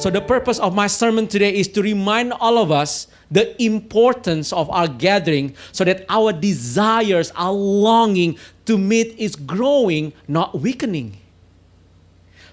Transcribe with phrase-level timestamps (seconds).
[0.00, 4.50] So, the purpose of my sermon today is to remind all of us the importance
[4.50, 11.18] of our gathering so that our desires, our longing to meet is growing, not weakening.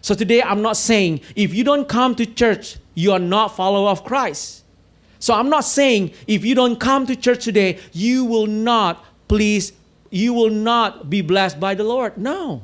[0.02, 3.92] So, today I'm not saying if you don't come to church, you are not follower
[3.92, 4.66] of Christ.
[5.20, 9.72] So, I'm not saying if you don't come to church today, you will not please,
[10.10, 12.18] you will not be blessed by the Lord.
[12.18, 12.62] No.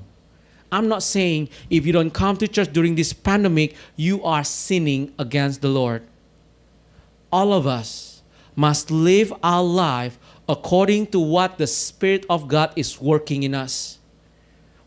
[0.74, 5.14] I'm not saying if you don't come to church during this pandemic, you are sinning
[5.20, 6.02] against the Lord.
[7.32, 8.24] All of us
[8.56, 10.18] must live our life
[10.50, 14.00] according to what the Spirit of God is working in us.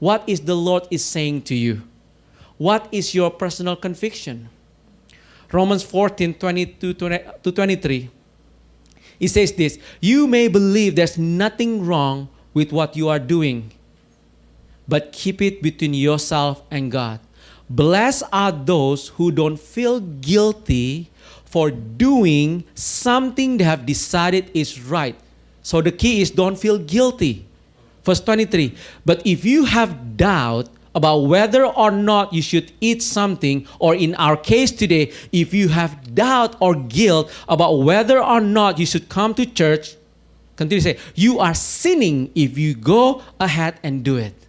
[0.00, 1.82] What is the Lord is saying to you?
[2.58, 4.48] What is your personal conviction?
[5.52, 8.10] Romans 14, 22 to 23.
[9.20, 13.70] He says this You may believe there's nothing wrong with what you are doing
[14.88, 17.20] but keep it between yourself and God.
[17.68, 21.10] Blessed are those who don't feel guilty
[21.44, 25.16] for doing something they have decided is right.
[25.62, 27.44] So the key is don't feel guilty.
[28.04, 33.66] Verse 23 But if you have doubt about whether or not you should eat something,
[33.80, 38.78] or in our case today, if you have doubt or guilt about whether or not
[38.78, 39.96] you should come to church,
[40.54, 44.45] continue to say, you are sinning if you go ahead and do it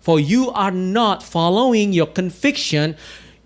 [0.00, 2.96] for you are not following your conviction.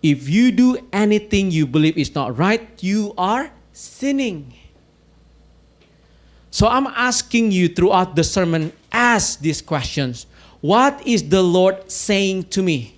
[0.02, 4.54] If you do anything you believe is not right, you are sinning.
[6.50, 10.26] So I'm asking you throughout the sermon, ask these questions.
[10.60, 12.96] What is the Lord saying to me?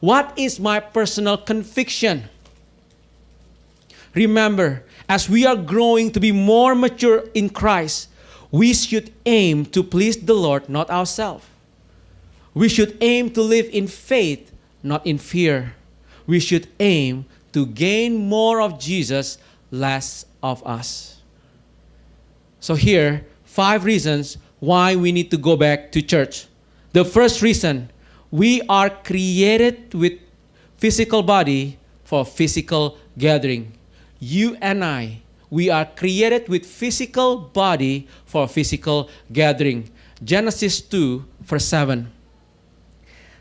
[0.00, 2.28] What is my personal conviction?
[4.14, 8.08] Remember, as we are growing to be more mature in Christ,
[8.50, 11.44] we should aim to please the Lord, not ourselves.
[12.56, 14.50] We should aim to live in faith,
[14.82, 15.74] not in fear.
[16.26, 19.36] We should aim to gain more of Jesus,
[19.70, 21.20] less of us.
[22.58, 26.46] So, here, five reasons why we need to go back to church.
[26.94, 27.90] The first reason
[28.30, 30.14] we are created with
[30.78, 33.76] physical body for physical gathering.
[34.18, 39.90] You and I, we are created with physical body for physical gathering.
[40.24, 42.15] Genesis 2, verse 7.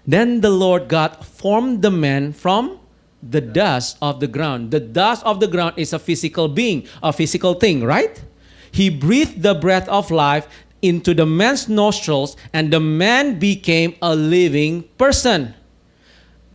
[0.08, 2.80] Then the Lord God formed the man from
[3.24, 4.72] the dust of the ground.
[4.72, 8.24] The dust of the ground is a physical being, a physical thing, right?
[8.72, 10.48] He breathed the breath of life
[10.82, 15.56] into the man's nostrils, and the man became a living person.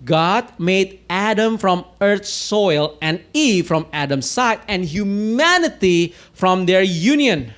[0.05, 6.83] God made Adam from earth's soil and Eve from Adam's side, and humanity from their
[6.83, 7.53] union.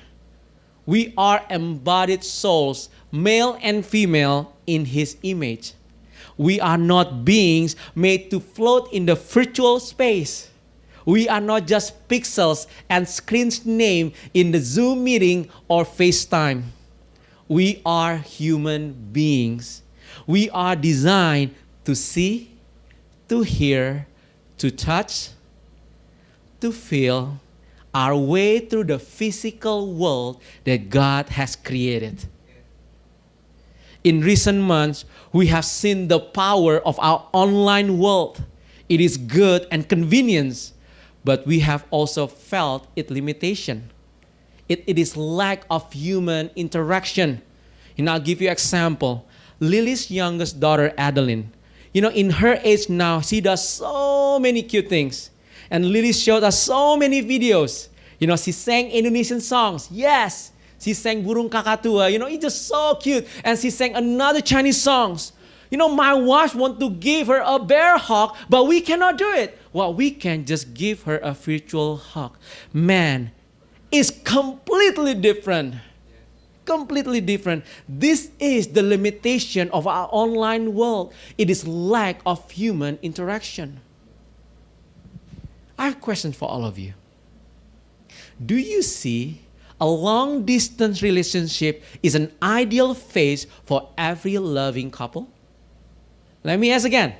[0.85, 5.73] We are embodied souls, male and female, in His image.
[6.37, 10.49] We are not beings made to float in the virtual space.
[11.05, 16.63] We are not just pixels and screens name in the Zoom meeting or FaceTime.
[17.47, 19.81] We are human beings.
[20.25, 22.51] We are designed to see,
[23.27, 24.07] to hear,
[24.59, 25.29] to touch,
[26.61, 27.39] to feel
[27.93, 32.25] our way through the physical world that God has created.
[34.03, 38.43] In recent months, we have seen the power of our online world.
[38.89, 40.73] It is good and convenience,
[41.23, 43.89] but we have also felt its limitation.
[44.67, 47.41] It, it is lack of human interaction.
[47.97, 49.25] And I'll give you example.
[49.59, 51.51] Lily's youngest daughter, Adeline.
[51.93, 55.29] You know, in her age now, she does so many cute things.
[55.69, 57.87] And Lily showed us so many videos.
[58.19, 59.89] You know, she sang Indonesian songs.
[59.91, 60.51] Yes,
[60.83, 62.11] she sang Burung Kakatua.
[62.11, 63.25] You know, it's just so cute.
[63.43, 65.31] And she sang another Chinese songs.
[65.71, 69.29] You know, my wife want to give her a bear hug, but we cannot do
[69.31, 69.57] it.
[69.71, 72.37] Well, we can just give her a virtual hug.
[72.73, 73.31] Man,
[73.89, 75.75] is completely different.
[76.65, 77.63] Completely different.
[77.87, 81.13] This is the limitation of our online world.
[81.37, 83.79] It is lack of human interaction.
[85.77, 86.93] I have a question for all of you.
[88.43, 89.42] Do you see
[89.83, 95.27] a long distance relationship is an ideal phase for every loving couple?
[96.41, 97.15] Let me ask again.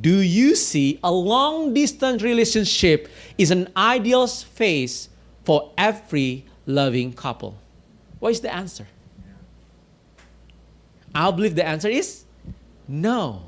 [0.00, 3.08] Do you see a long distance relationship
[3.38, 5.10] is an ideal phase
[5.44, 7.54] for every loving couple?
[8.18, 8.88] What is the answer?
[11.14, 12.24] I believe the answer is
[12.88, 13.42] no.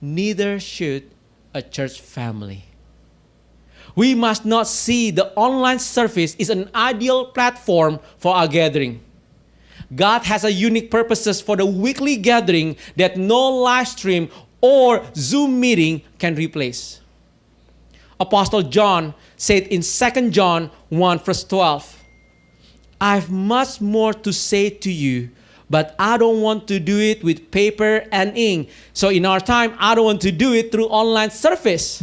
[0.00, 1.10] Neither should
[1.52, 2.64] a church family.
[4.00, 9.02] We must not see the online service is an ideal platform for our gathering.
[9.94, 14.30] God has a unique purposes for the weekly gathering that no live stream
[14.62, 17.02] or Zoom meeting can replace.
[18.18, 22.02] Apostle John said in 2 John 1, verse 12,
[23.02, 25.28] I have much more to say to you,
[25.68, 28.70] but I don't want to do it with paper and ink.
[28.94, 32.02] So in our time, I don't want to do it through online service.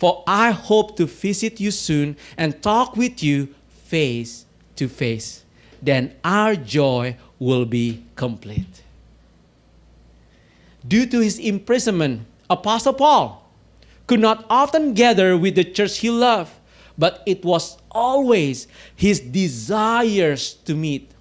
[0.00, 3.54] For I hope to visit you soon and talk with you
[3.84, 5.44] face to face.
[5.82, 8.82] Then our joy will be complete.
[10.88, 13.44] Due to his imprisonment, Apostle Paul
[14.06, 16.52] could not often gather with the church he loved,
[16.96, 21.12] but it was always his desires to meet.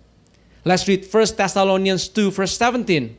[0.63, 3.17] Let's read 1 Thessalonians 2, verse 17.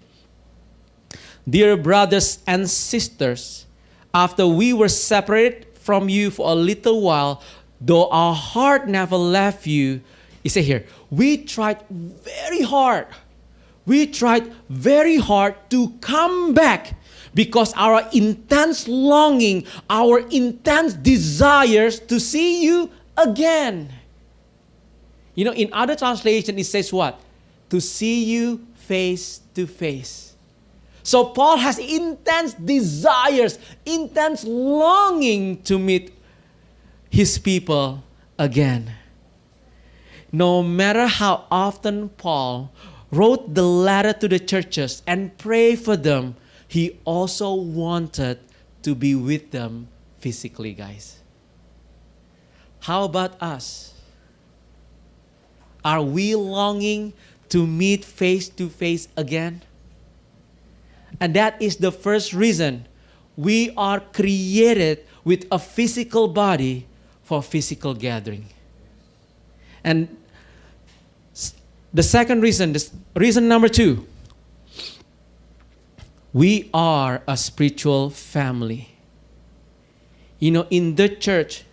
[1.46, 3.66] Dear brothers and sisters,
[4.14, 7.42] after we were separated from you for a little while,
[7.80, 10.00] though our heart never left you,
[10.42, 13.06] he said here, we tried very hard.
[13.86, 16.94] We tried very hard to come back
[17.34, 23.92] because our intense longing, our intense desires to see you again.
[25.34, 27.20] You know, in other translation, it says what?
[27.70, 30.29] To see you face to face.
[31.10, 36.14] So Paul has intense desires, intense longing to meet
[37.10, 38.04] his people
[38.38, 38.94] again.
[40.30, 42.70] No matter how often Paul
[43.10, 46.36] wrote the letter to the churches and prayed for them,
[46.68, 48.38] he also wanted
[48.82, 49.88] to be with them
[50.20, 51.18] physically, guys.
[52.86, 53.94] How about us?
[55.84, 57.14] Are we longing
[57.48, 59.62] to meet face to face again?
[61.20, 62.86] And that is the first reason
[63.36, 66.86] we are created with a physical body
[67.22, 68.46] for physical gathering.
[69.84, 70.16] And
[71.92, 74.06] the second reason, this, reason number two,
[76.32, 78.88] we are a spiritual family.
[80.38, 81.64] You know, in the church,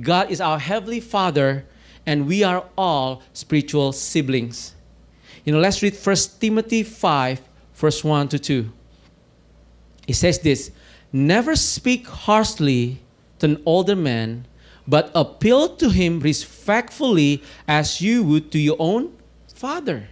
[0.00, 1.64] God is our heavenly Father,
[2.04, 4.74] and we are all spiritual siblings.
[5.44, 7.40] You know, let's read 1 Timothy 5,
[7.74, 8.72] verse 1 to 2.
[10.06, 10.70] It says this
[11.12, 13.00] Never speak harshly
[13.38, 14.46] to an older man,
[14.86, 19.12] but appeal to him respectfully as you would to your own
[19.54, 20.08] father.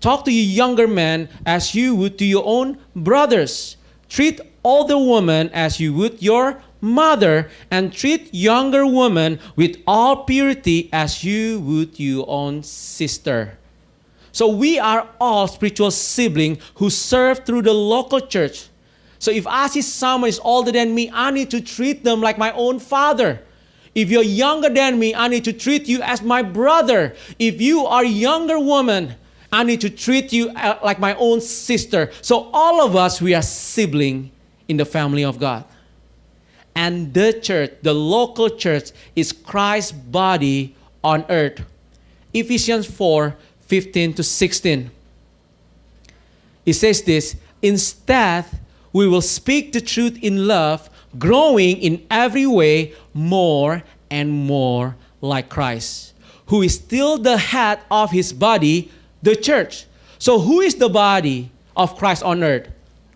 [0.00, 3.76] Talk to your younger men as you would to your own brothers.
[4.08, 10.90] Treat older women as you would your mother, and treat younger women with all purity
[10.92, 13.56] as you would your own sister.
[14.32, 18.68] So we are all spiritual siblings who serve through the local church.
[19.18, 22.38] So if I see someone is older than me, I need to treat them like
[22.38, 23.40] my own father.
[23.94, 27.14] If you're younger than me, I need to treat you as my brother.
[27.38, 29.14] If you are younger woman,
[29.52, 32.10] I need to treat you uh, like my own sister.
[32.22, 34.32] So all of us, we are sibling
[34.66, 35.66] in the family of God.
[36.74, 40.74] And the church, the local church, is Christ's body
[41.04, 41.62] on earth.
[42.32, 43.36] Ephesians 4
[43.72, 44.90] 15 to 16.
[46.66, 48.44] It says this Instead,
[48.92, 55.48] we will speak the truth in love, growing in every way more and more like
[55.48, 56.12] Christ,
[56.48, 58.92] who is still the head of his body,
[59.22, 59.86] the church.
[60.18, 62.68] So, who is the body of Christ on earth?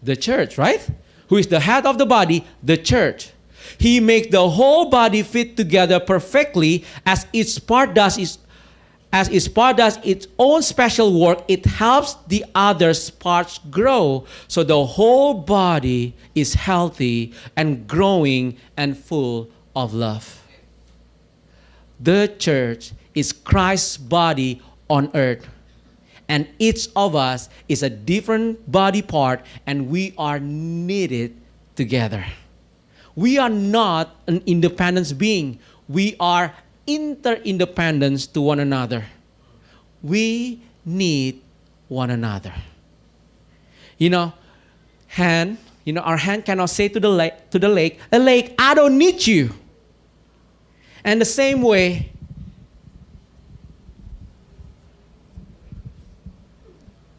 [0.02, 0.80] The church, right?
[1.28, 2.46] Who is the head of the body?
[2.62, 3.30] The church.
[3.76, 8.38] He makes the whole body fit together perfectly as each part does its
[9.16, 14.26] as each part does its own special work, it helps the other parts grow.
[14.46, 20.42] So the whole body is healthy and growing and full of love.
[21.98, 25.48] The church is Christ's body on earth.
[26.28, 31.34] And each of us is a different body part, and we are needed
[31.74, 32.26] together.
[33.14, 35.58] We are not an independent being,
[35.88, 36.52] we are
[36.86, 39.04] interdependence to one another.
[40.02, 41.42] We need
[41.88, 42.52] one another.
[43.98, 44.32] You know,
[45.08, 48.54] hand, you know, our hand cannot say to the lake, to the lake, a lake,
[48.58, 49.50] I don't need you.
[51.04, 52.10] And the same way,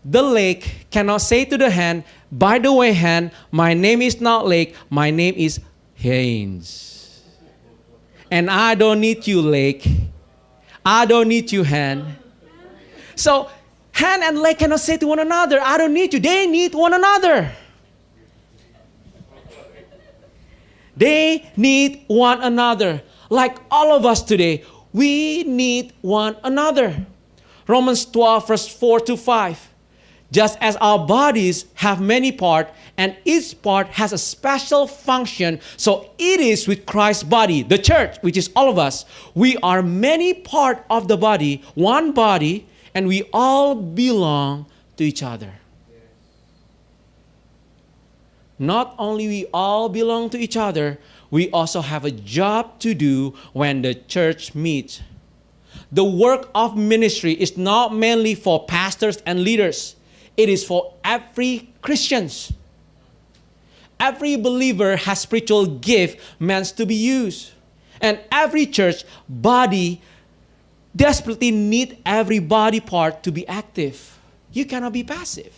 [0.04, 4.46] the lake cannot say to the hand, by the way, hand, my name is not
[4.46, 5.60] lake, my name is
[5.96, 6.97] Haynes.
[8.30, 9.88] And I don't need you, lake.
[10.86, 12.06] I don't need you, hand.
[13.16, 13.50] So,
[13.92, 16.20] hand and lake cannot say to one another, I don't need you.
[16.20, 17.52] They need one another.
[20.96, 23.02] They need one another.
[23.30, 27.06] Like all of us today, we need one another.
[27.68, 29.67] Romans 12, verse 4 to 5.
[30.32, 36.10] Just as our bodies have many parts and each part has a special function, so
[36.18, 39.06] it is with Christ's body, the church, which is all of us.
[39.36, 44.66] We are many part of the body, one body, and we all belong
[44.98, 45.54] to each other.
[48.60, 53.34] Not only we all belong to each other, we also have a job to do
[53.54, 55.02] when the church meets.
[55.92, 59.97] The work of ministry is not mainly for pastors and leaders
[60.38, 62.54] it is for every Christians.
[64.00, 67.52] Every believer has spiritual gift meant to be used.
[68.00, 70.00] And every church body
[70.96, 74.20] desperately need every body part to be active.
[74.54, 75.54] You cannot be passive.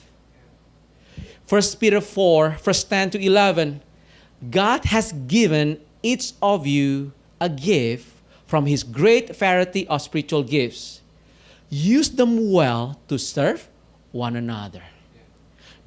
[1.49, 3.81] 1 Peter 4, verse 10 to 11.
[4.49, 8.07] God has given each of you a gift
[8.45, 11.01] from his great variety of spiritual gifts.
[11.69, 13.67] Use them well to serve
[14.11, 14.83] one another.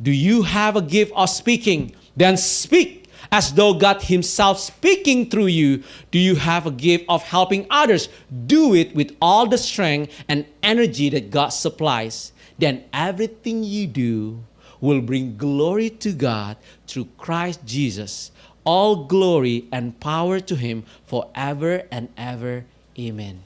[0.01, 1.95] Do you have a gift of speaking?
[2.17, 5.83] Then speak as though God Himself speaking through you.
[6.11, 8.09] Do you have a gift of helping others?
[8.47, 12.33] Do it with all the strength and energy that God supplies.
[12.59, 14.45] Then everything you do
[14.81, 18.31] will bring glory to God through Christ Jesus.
[18.65, 22.65] All glory and power to Him forever and ever.
[22.99, 23.43] Amen.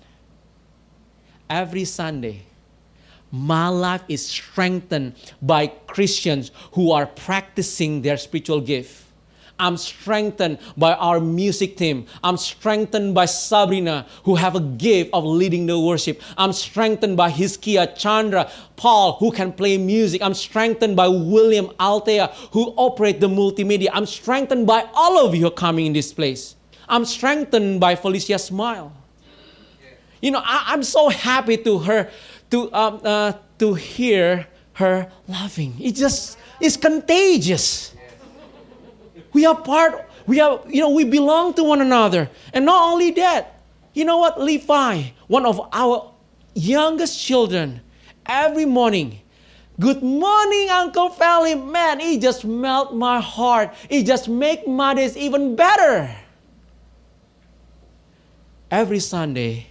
[1.49, 2.42] Every Sunday,
[3.37, 9.05] my life is strengthened by Christians who are practicing their spiritual gift.
[9.59, 12.07] I'm strengthened by our music team.
[12.23, 16.21] I'm strengthened by Sabrina, who have a gift of leading the worship.
[16.37, 20.21] I'm strengthened by Hiskia, Chandra, Paul, who can play music.
[20.21, 23.88] I'm strengthened by William Altea, who operate the multimedia.
[23.95, 26.55] I'm strengthened by all of you coming in this place.
[26.87, 28.93] I'm strengthened by Felicia Smile.
[30.21, 32.11] You know, I, am so happy to her
[32.50, 35.75] to, um, uh, to hear her laughing.
[35.81, 37.95] It just is contagious.
[39.33, 42.31] We are part, we are, you know, we belong to one another.
[42.53, 43.61] And not only that,
[43.95, 44.41] you know what?
[44.41, 46.12] Levi, one of our
[46.55, 47.81] youngest children,
[48.26, 49.21] every morning,
[49.79, 51.53] Good morning, Uncle Fally.
[51.55, 53.75] Man, it just melt my heart.
[53.91, 56.17] It just make my days even better.
[58.71, 59.67] Every Sunday,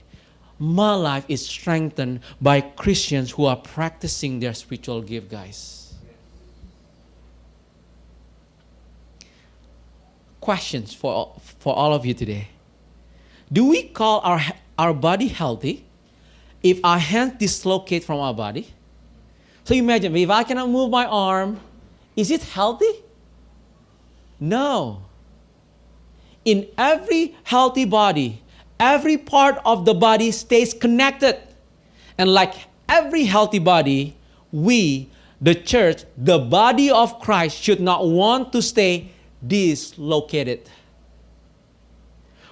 [0.57, 5.93] my life is strengthened by Christians who are practicing their spiritual gift, guys.
[10.39, 12.47] Questions for, for all of you today.
[13.51, 14.41] Do we call our,
[14.77, 15.85] our body healthy
[16.63, 18.74] if our hands dislocate from our body?
[19.65, 21.59] So imagine if I cannot move my arm,
[22.15, 23.03] is it healthy?
[24.39, 25.01] No.
[26.45, 28.41] In every healthy body,
[28.79, 31.39] every part of the body stays connected.
[32.17, 32.53] And like
[32.88, 34.15] every healthy body,
[34.51, 35.10] we,
[35.41, 39.12] the church, the body of Christ, should not want to stay
[39.46, 40.70] dislocated.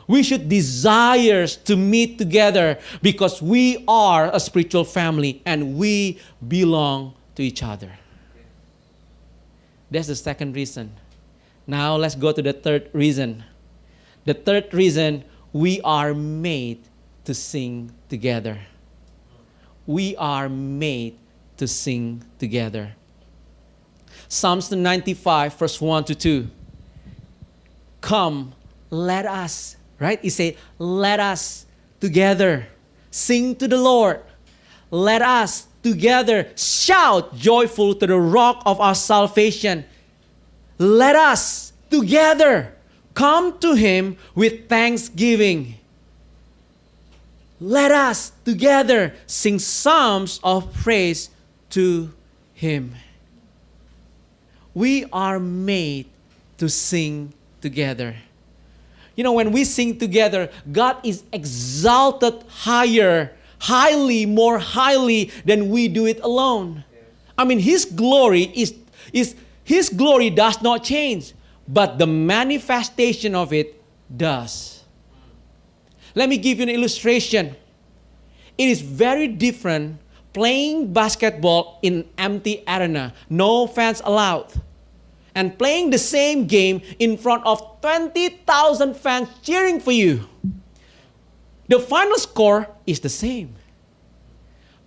[0.08, 7.16] We should desire to meet together because we are a spiritual family and we belong
[7.36, 7.92] to each other.
[9.90, 10.92] That's the second reason.
[11.68, 13.44] Now let's go to the third reason.
[14.26, 16.84] The third reason we are made
[17.26, 18.60] to sing together.
[19.86, 21.18] We are made
[21.58, 22.96] to sing together.
[24.28, 26.50] Psalms 95, verse 1 to 2.
[28.02, 28.54] Come,
[28.90, 30.20] let us, right?
[30.22, 31.68] He said, let us
[32.00, 32.68] together
[33.12, 34.22] sing to the Lord.
[34.90, 39.86] Let us together shout joyful to the rock of our salvation.
[40.80, 42.74] Let us together
[43.14, 45.76] Come to Him with thanksgiving.
[47.60, 51.30] Let us together sing psalms of praise
[51.72, 52.12] to
[52.54, 52.96] Him.
[54.74, 56.08] We are made
[56.58, 58.16] to sing together.
[59.16, 65.88] You know, when we sing together, God is exalted higher, highly, more highly than we
[65.88, 66.84] do it alone.
[67.38, 68.74] I mean, His glory is,
[69.14, 71.34] is His glory does not change
[71.68, 73.82] but the manifestation of it
[74.16, 74.84] does.
[76.16, 77.56] Let me give you an illustration.
[78.58, 80.00] It is very different
[80.34, 84.52] playing basketball in empty arena, no fans allowed,
[85.36, 90.28] and playing the same game in front of 20,000 fans cheering for you.
[91.68, 93.56] The final score is the same.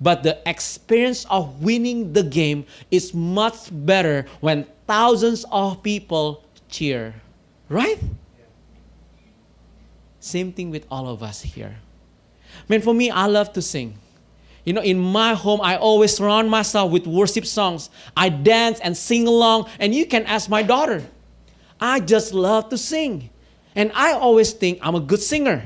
[0.01, 7.15] But the experience of winning the game is much better when thousands of people cheer.
[7.69, 7.99] Right?
[10.21, 11.77] Same thing with all of us here.
[12.69, 13.99] Man, for me, I love to sing.
[14.65, 17.91] You know, in my home, I always surround myself with worship songs.
[18.17, 21.05] I dance and sing along, and you can ask my daughter.
[21.81, 23.31] I just love to sing.
[23.77, 25.63] And I always think I'm a good singer.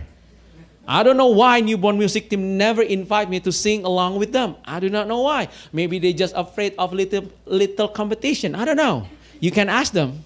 [0.86, 4.56] I don't know why newborn music team never invite me to sing along with them.
[4.64, 5.48] I do not know why.
[5.72, 8.56] Maybe they just afraid of little little competition.
[8.56, 9.06] I don't know.
[9.38, 10.24] You can ask them.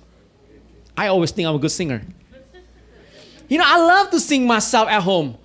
[0.97, 2.03] I always think I'm a good singer.
[3.49, 5.37] You know, I love to sing myself at home.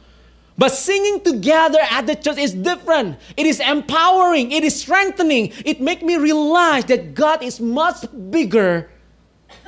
[0.58, 3.18] But singing together at the church is different.
[3.38, 5.54] It is empowering, it is strengthening.
[5.64, 8.90] It makes me realize that God is much bigger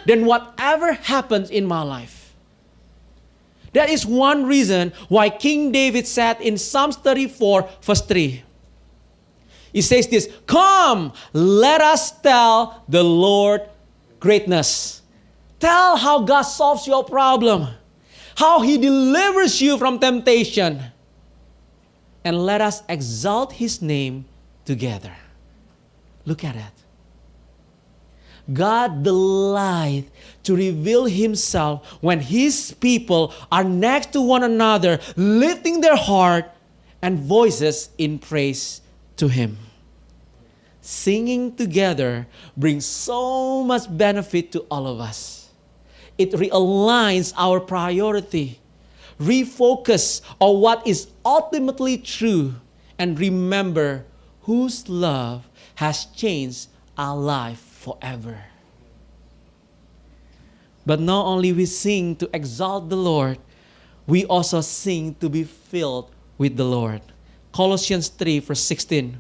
[0.06, 2.34] than whatever happens in my life.
[3.74, 8.44] That is one reason why King David said in Psalms 34, verse 3.
[9.72, 13.62] He says this Come, let us tell the Lord
[14.20, 15.01] greatness.
[15.62, 17.68] Tell how God solves your problem,
[18.36, 20.82] how He delivers you from temptation.
[22.26, 24.26] And let us exalt His name
[24.66, 25.16] together.
[26.26, 26.74] Look at that.
[28.52, 30.10] God delights
[30.44, 36.50] to reveal himself when his people are next to one another, lifting their heart
[37.02, 38.82] and voices in praise
[39.18, 39.58] to him.
[40.82, 42.28] Singing together
[42.58, 45.41] brings so much benefit to all of us.
[46.22, 48.60] It realigns our priority,
[49.20, 52.54] refocus on what is ultimately true,
[53.00, 54.06] and remember
[54.44, 58.38] whose love has changed our life forever.
[60.86, 63.40] But not only we sing to exalt the Lord,
[64.06, 67.02] we also sing to be filled with the Lord.
[67.52, 69.18] Colossians 3, verse 16.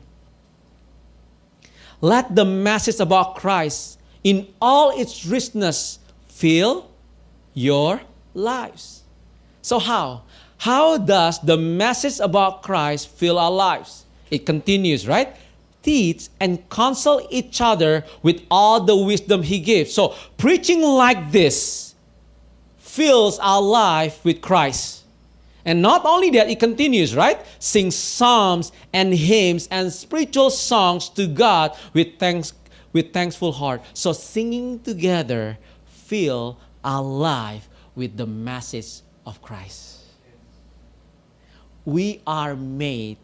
[2.00, 6.90] Let the message about Christ in all its richness fill
[7.53, 8.01] your
[8.34, 9.03] lives.
[9.62, 10.24] So, how?
[10.58, 14.06] How does the message about Christ fill our lives?
[14.30, 15.36] It continues, right?
[15.84, 19.93] teach and counsel each other with all the wisdom he gives.
[19.93, 21.95] So, preaching like this
[22.78, 25.04] fills our life with Christ.
[25.63, 27.39] And not only that, it continues, right?
[27.60, 32.54] Sing psalms and hymns and spiritual songs to God with thanks
[32.93, 33.82] with thankful heart.
[33.93, 40.00] So singing together fill life with the message of Christ.
[41.86, 43.17] We are made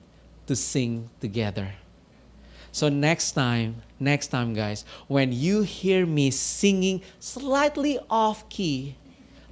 [0.48, 1.70] to sing together.
[2.72, 8.96] So next time, next time, guys, when you hear me singing slightly off key,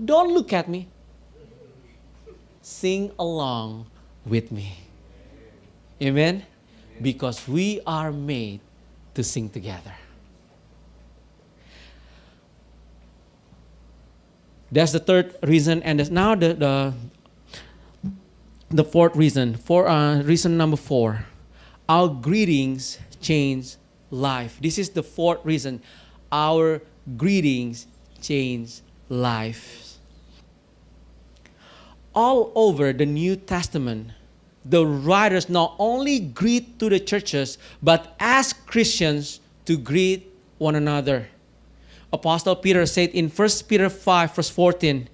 [0.03, 0.87] don't look at me.
[2.61, 3.87] Sing along
[4.25, 4.77] with me.
[6.01, 6.45] Amen?
[7.01, 8.59] Because we are made
[9.13, 9.93] to sing together.
[14.75, 16.93] That's the third reason, and now the, the
[18.69, 19.55] the fourth reason.
[19.55, 21.23] For uh, reason number four,
[21.87, 23.77] our greetings change
[24.11, 24.59] life.
[24.61, 25.81] This is the fourth reason
[26.29, 26.81] our
[27.15, 27.87] greetings
[28.19, 29.97] change lives.
[32.13, 34.11] All over the New Testament,
[34.65, 41.29] the writers not only greet to the churches, but ask Christians to greet one another.
[42.15, 45.09] Apostle Peter said in 1 Peter 5, verse 14,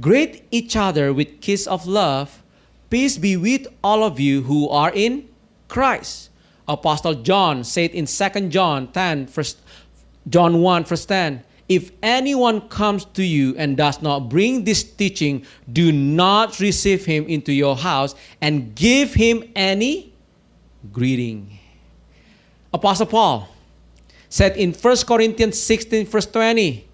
[0.00, 2.42] Greet each other with kiss of love.
[2.90, 5.28] Peace be with all of you who are in
[5.68, 6.30] Christ.
[6.66, 9.60] Apostle John said in 2 John 10, first,
[10.28, 15.46] John 1, verse 10, if anyone comes to you and does not bring this teaching,
[15.72, 20.12] do not receive him into your house and give him any
[20.92, 21.58] greeting.
[22.72, 23.53] Apostle Paul
[24.34, 26.88] said in 1 Corinthians 16, verse 20,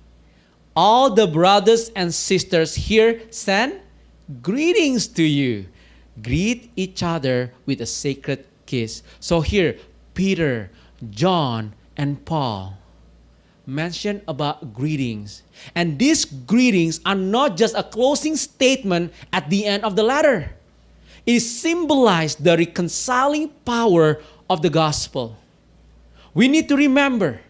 [0.77, 3.81] all the brothers and sisters here send
[4.43, 5.65] greetings to you.
[6.21, 9.03] Greet each other with a sacred kiss.
[9.21, 9.79] So here,
[10.13, 10.69] Peter,
[11.09, 12.77] John, and Paul
[13.65, 15.43] mention about greetings.
[15.75, 20.53] And these greetings are not just a closing statement at the end of the letter.
[21.25, 25.40] It symbolizes the reconciling power of the gospel.
[26.35, 27.41] We need to remember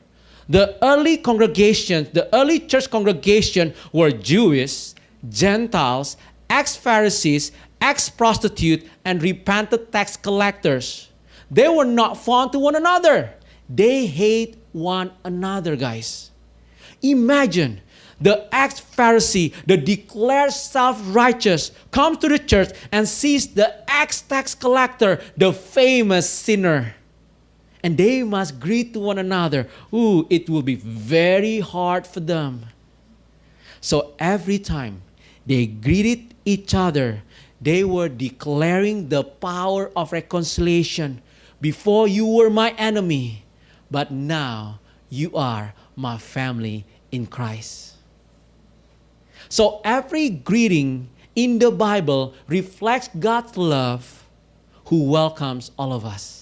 [0.49, 4.95] the early congregations, the early church congregation were Jewish,
[5.29, 6.17] Gentiles,
[6.49, 11.09] ex Pharisees, ex prostitute, and repentant tax collectors.
[11.51, 13.33] They were not fond to one another.
[13.69, 16.31] They hate one another, guys.
[17.03, 17.81] Imagine
[18.21, 24.23] the ex Pharisee, the declared self righteous, comes to the church and sees the ex
[24.23, 26.95] tax collector, the famous sinner.
[27.83, 29.67] And they must greet to one another.
[29.93, 32.67] Ooh, it will be very hard for them.
[33.81, 35.03] So every time
[35.47, 37.23] they greeted each other,
[37.61, 41.23] they were declaring the power of reconciliation
[41.61, 43.45] Before you were my enemy,
[43.91, 47.97] but now you are my family in Christ.
[49.51, 54.25] So every greeting in the Bible reflects God's love
[54.87, 56.40] who welcomes all of us.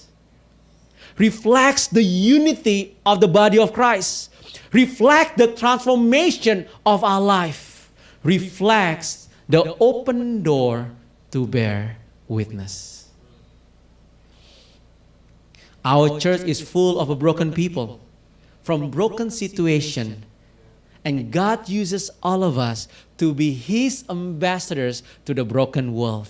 [1.19, 4.31] Reflects the unity of the body of Christ.
[4.73, 7.91] Reflects the transformation of our life.
[8.23, 10.91] Reflects the open door
[11.31, 11.97] to bear
[12.29, 13.09] witness.
[15.85, 18.01] Our church is full of broken people
[18.63, 20.25] from broken situation
[21.05, 26.29] and God uses all of us to be His ambassadors to the broken world.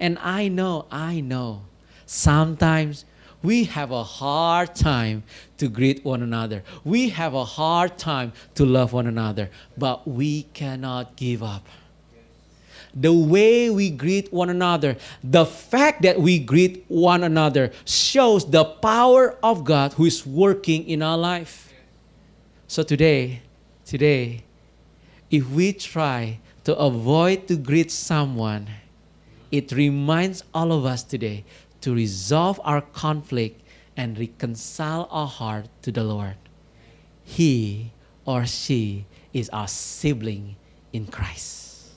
[0.00, 1.62] And I know, I know,
[2.04, 3.04] sometimes
[3.44, 5.22] we have a hard time
[5.58, 6.64] to greet one another.
[6.82, 11.66] We have a hard time to love one another, but we cannot give up.
[12.94, 18.64] The way we greet one another, the fact that we greet one another shows the
[18.64, 21.72] power of God who is working in our life.
[22.66, 23.42] So today,
[23.84, 24.44] today,
[25.30, 28.68] if we try to avoid to greet someone,
[29.50, 31.44] it reminds all of us today
[31.84, 33.60] to resolve our conflict
[33.94, 36.36] and reconcile our heart to the Lord.
[37.22, 37.92] He
[38.24, 40.56] or she is our sibling
[40.94, 41.92] in Christ.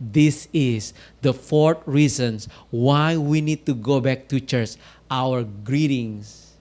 [0.00, 0.92] This is
[1.22, 4.74] the fourth reasons why we need to go back to church.
[5.08, 6.54] Our greetings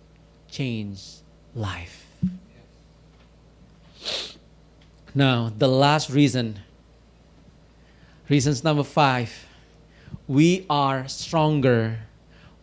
[0.52, 1.02] change
[1.56, 2.06] life.
[5.16, 6.60] Now, the last reason,
[8.30, 9.48] reasons number five,
[10.34, 12.00] we are stronger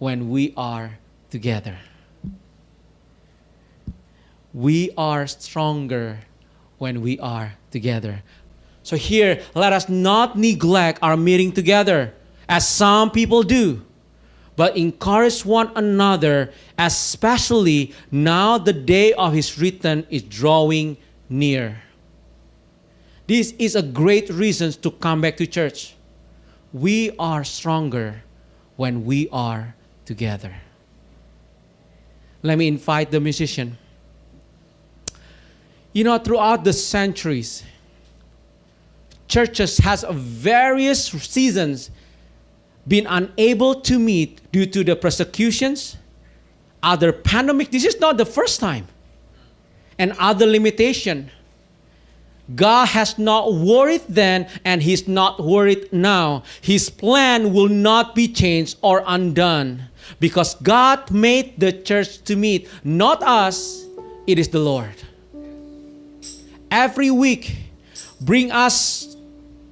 [0.00, 0.98] when we are
[1.30, 1.78] together.
[4.52, 6.18] We are stronger
[6.78, 8.24] when we are together.
[8.83, 12.12] So, here, let us not neglect our meeting together
[12.48, 13.83] as some people do,
[14.56, 20.96] but encourage one another, especially now the day of his return is drawing
[21.28, 21.80] near.
[23.28, 25.94] This is a great reason to come back to church.
[26.72, 28.22] We are stronger
[28.76, 30.54] when we are together.
[32.42, 33.76] Let me invite the musician.
[35.92, 37.64] You know, throughout the centuries,
[39.26, 41.90] churches has various seasons
[42.87, 45.96] been unable to meet due to the persecutions,
[46.83, 47.70] other pandemic.
[47.70, 48.87] This is not the first time,
[49.98, 51.30] and other limitation.
[52.54, 56.42] God has not worried then, and He's not worried now.
[56.60, 59.84] His plan will not be changed or undone
[60.18, 63.84] because God made the church to meet, not us,
[64.26, 64.94] it is the Lord.
[66.70, 67.56] Every week,
[68.20, 69.16] bring us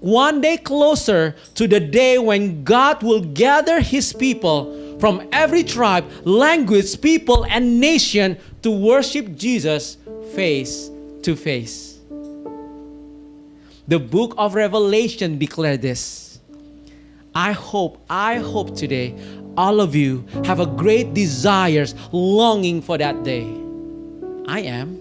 [0.01, 6.05] one day closer to the day when God will gather His people from every tribe,
[6.25, 9.97] language, people, and nation to worship Jesus
[10.35, 10.91] face
[11.23, 11.98] to face.
[13.89, 16.41] The book of Revelation declare this.
[17.35, 19.15] I hope, I hope today
[19.57, 23.49] all of you have a great desires, longing for that day.
[24.47, 25.01] I am.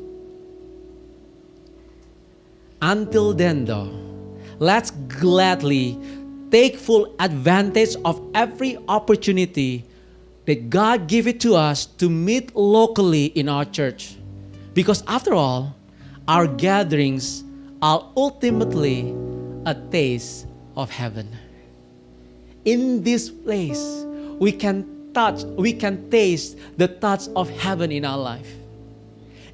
[2.81, 3.91] Until then, though,
[4.59, 5.99] let's gladly
[6.49, 9.83] take full advantage of every opportunity
[10.45, 14.15] that God give it to us to meet locally in our church.
[14.73, 15.75] Because after all,
[16.29, 17.43] our gatherings
[17.81, 19.15] are ultimately
[19.65, 21.29] a taste of heaven.
[22.65, 24.05] In this place,
[24.39, 28.53] we can touch, we can taste the touch of heaven in our life.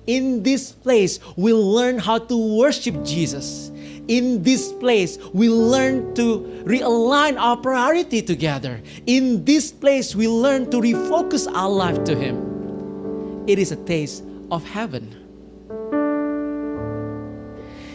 [0.07, 3.71] In this place, we learn how to worship Jesus.
[4.09, 8.81] In this place, we learn to realign our priority together.
[9.05, 13.45] In this place, we learn to refocus our life to Him.
[13.47, 15.22] It is a taste of heaven.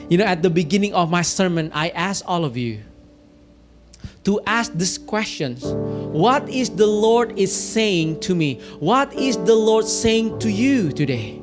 [0.08, 2.80] You know, at the beginning of my sermon, I asked all of you
[4.24, 5.64] to ask these questions.
[5.64, 8.60] What is the Lord is saying to me?
[8.80, 11.36] What is the Lord saying to you today?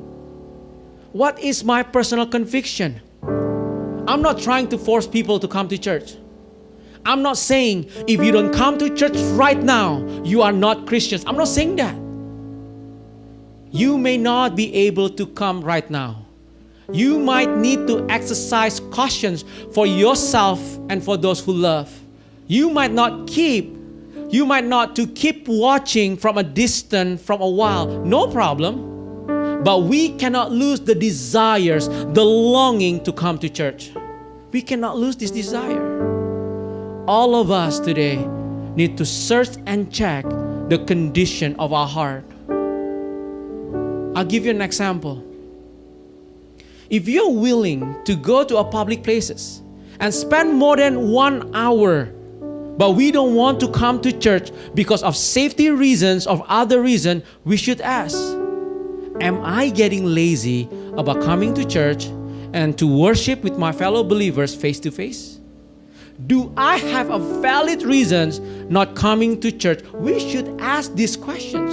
[1.12, 3.00] What is my personal conviction?
[4.08, 6.16] I'm not trying to force people to come to church.
[7.04, 11.24] I'm not saying if you don't come to church right now, you are not Christians.
[11.24, 11.94] I'm not saying that.
[13.70, 16.25] You may not be able to come right now
[16.92, 21.92] you might need to exercise cautions for yourself and for those who love.
[22.46, 23.76] You might not keep,
[24.30, 27.86] you might not to keep watching from a distance from a while.
[28.04, 28.94] No problem.
[29.64, 33.90] But we cannot lose the desires, the longing to come to church.
[34.52, 35.96] We cannot lose this desire.
[37.08, 38.24] All of us today
[38.76, 40.24] need to search and check
[40.68, 42.24] the condition of our heart.
[44.16, 45.24] I'll give you an example.
[46.88, 49.62] If you're willing to go to a public places
[49.98, 52.06] and spend more than one hour,
[52.78, 57.22] but we don't want to come to church because of safety reasons or other reason,
[57.44, 58.16] we should ask,
[59.20, 62.06] am I getting lazy about coming to church
[62.52, 65.40] and to worship with my fellow believers face to face?
[66.26, 69.82] Do I have a valid reasons not coming to church?
[69.92, 71.72] We should ask these questions.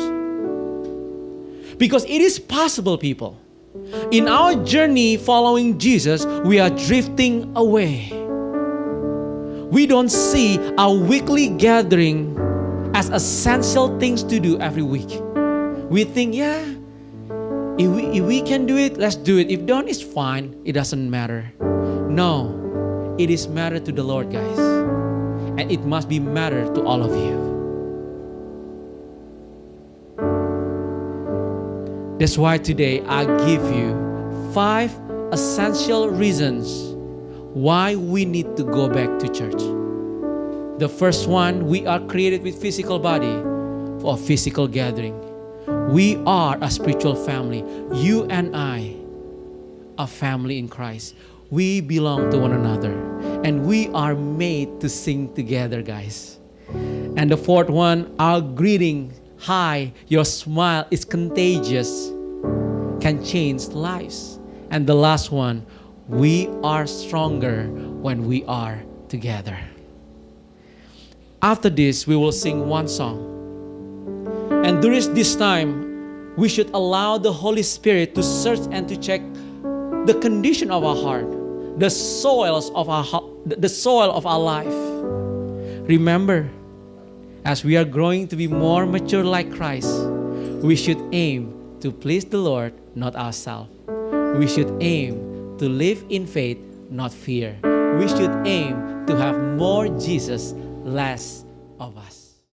[1.78, 3.40] Because it is possible, people.
[4.12, 8.12] In our journey following Jesus, we are drifting away.
[9.72, 12.38] We don't see our weekly gathering
[12.94, 15.20] as essential things to do every week.
[15.90, 16.62] We think, yeah,
[17.80, 19.50] if we, if we can do it, let's do it.
[19.50, 20.54] If don't, it's fine.
[20.66, 21.52] It doesn't matter.
[21.60, 24.60] No, it is matter to the Lord, guys.
[25.58, 27.53] And it must be matter to all of you.
[32.24, 33.92] That's why today I give you
[34.54, 34.98] five
[35.34, 36.96] essential reasons
[37.52, 39.60] why we need to go back to church.
[40.80, 43.42] The first one, we are created with physical body
[44.00, 45.20] for a physical gathering.
[45.92, 47.60] We are a spiritual family.
[47.94, 48.96] You and I,
[49.98, 51.16] a family in Christ.
[51.52, 52.94] We belong to one another
[53.44, 56.40] and we are made to sing together, guys.
[56.70, 62.13] And the fourth one, our greeting, hi, your smile is contagious,
[63.04, 64.40] can change lives.
[64.72, 65.66] And the last one,
[66.08, 67.68] we are stronger
[68.00, 69.60] when we are together.
[71.42, 73.20] After this, we will sing one song.
[74.64, 79.22] And during this time, we should allow the Holy Spirit to search and to check
[80.08, 81.28] the condition of our heart,
[81.80, 83.04] the soils of our
[83.46, 84.80] the soil of our life.
[85.90, 86.50] Remember,
[87.44, 89.92] as we are growing to be more mature like Christ,
[90.64, 93.70] we should aim to please the Lord, not ourselves.
[94.40, 96.58] We should aim to live in faith,
[96.90, 97.60] not fear.
[98.00, 100.54] We should aim to have more Jesus,
[100.86, 101.44] less
[101.82, 102.23] of us.